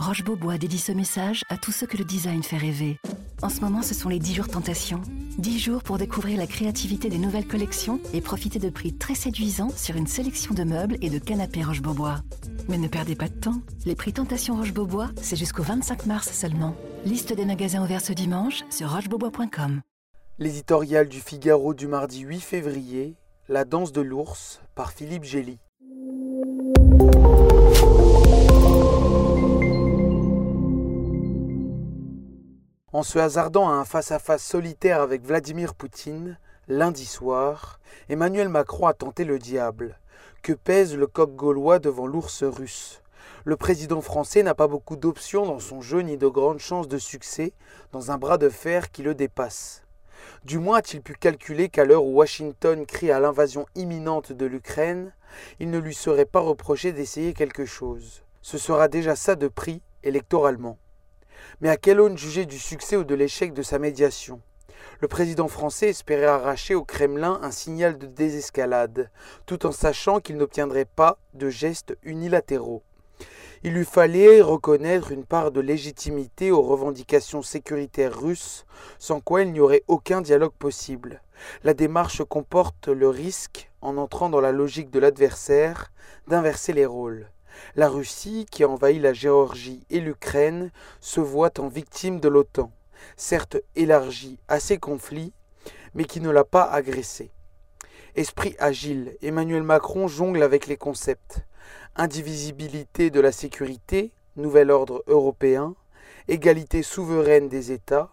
[0.00, 2.96] Roche Beaubois dédie ce message à tous ceux que le design fait rêver.
[3.42, 5.02] En ce moment, ce sont les 10 jours tentation.
[5.36, 9.68] 10 jours pour découvrir la créativité des nouvelles collections et profiter de prix très séduisants
[9.68, 12.22] sur une sélection de meubles et de canapés Roche Beaubois.
[12.70, 13.60] Mais ne perdez pas de temps.
[13.84, 16.74] Les prix Tentation Roche Beaubois, c'est jusqu'au 25 mars seulement.
[17.04, 19.82] Liste des magasins ouverts ce dimanche sur rochebeaubois.com.
[20.38, 23.16] L'éditorial du Figaro du mardi 8 février,
[23.50, 25.58] La danse de l'ours par Philippe Gély.
[32.92, 38.94] En se hasardant à un face-à-face solitaire avec Vladimir Poutine, lundi soir, Emmanuel Macron a
[38.94, 39.96] tenté le diable.
[40.42, 43.00] Que pèse le coq gaulois devant l'ours russe?
[43.44, 46.98] Le président français n'a pas beaucoup d'options dans son jeu ni de grandes chances de
[46.98, 47.52] succès
[47.92, 49.84] dans un bras de fer qui le dépasse.
[50.44, 55.12] Du moins a-t-il pu calculer qu'à l'heure où Washington crie à l'invasion imminente de l'Ukraine,
[55.60, 58.24] il ne lui serait pas reproché d'essayer quelque chose.
[58.42, 60.76] Ce sera déjà ça de prix électoralement.
[61.60, 64.40] Mais à quelle aune juger du succès ou de l'échec de sa médiation?
[65.00, 69.10] Le président français espérait arracher au Kremlin un signal de désescalade,
[69.46, 72.82] tout en sachant qu'il n'obtiendrait pas de gestes unilatéraux.
[73.62, 78.64] Il lui fallait reconnaître une part de légitimité aux revendications sécuritaires russes,
[78.98, 81.22] sans quoi il n'y aurait aucun dialogue possible.
[81.62, 85.92] La démarche comporte le risque, en entrant dans la logique de l'adversaire,
[86.26, 87.30] d'inverser les rôles.
[87.76, 92.72] La Russie, qui a envahi la Géorgie et l'Ukraine, se voit en victime de l'OTAN,
[93.16, 95.32] certes élargie à ces conflits,
[95.94, 97.30] mais qui ne l'a pas agressée.
[98.16, 101.44] Esprit agile, Emmanuel Macron jongle avec les concepts.
[101.96, 105.74] Indivisibilité de la sécurité, nouvel ordre européen,
[106.26, 108.10] égalité souveraine des États.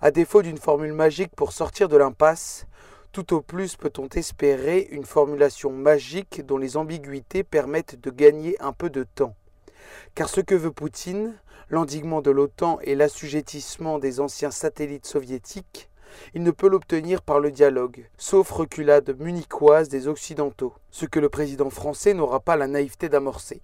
[0.00, 2.66] À défaut d'une formule magique pour sortir de l'impasse,
[3.12, 8.72] tout au plus peut-on espérer une formulation magique dont les ambiguïtés permettent de gagner un
[8.72, 9.34] peu de temps.
[10.14, 11.34] Car ce que veut Poutine,
[11.70, 15.90] l'endiguement de l'OTAN et l'assujettissement des anciens satellites soviétiques,
[16.34, 21.28] il ne peut l'obtenir par le dialogue, sauf reculade munichoise des Occidentaux, ce que le
[21.28, 23.62] président français n'aura pas la naïveté d'amorcer.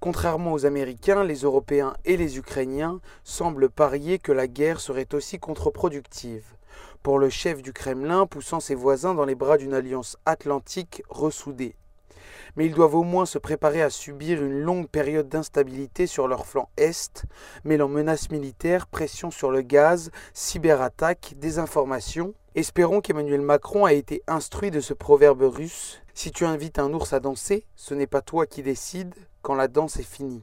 [0.00, 5.38] Contrairement aux Américains, les Européens et les Ukrainiens semblent parier que la guerre serait aussi
[5.38, 6.57] contre-productive
[7.02, 11.76] pour le chef du Kremlin poussant ses voisins dans les bras d'une alliance atlantique ressoudée.
[12.56, 16.46] Mais ils doivent au moins se préparer à subir une longue période d'instabilité sur leur
[16.46, 17.24] flanc est,
[17.64, 22.34] mêlant menaces militaires, pression sur le gaz, cyberattaques, désinformation.
[22.54, 27.12] Espérons qu'Emmanuel Macron a été instruit de ce proverbe russe Si tu invites un ours
[27.12, 30.42] à danser, ce n'est pas toi qui décides quand la danse est finie.